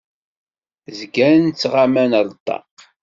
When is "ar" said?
2.19-2.27